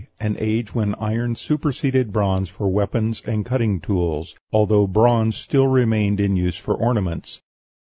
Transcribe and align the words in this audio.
An 0.19 0.35
age 0.39 0.73
when 0.73 0.95
iron 0.95 1.35
superseded 1.35 2.11
bronze 2.11 2.49
for 2.49 2.67
weapons 2.67 3.21
and 3.23 3.45
cutting 3.45 3.79
tools, 3.79 4.33
although 4.51 4.87
bronze 4.87 5.35
still 5.35 5.67
remained 5.67 6.19
in 6.19 6.35
use 6.35 6.57
for 6.57 6.73
ornaments. 6.73 7.39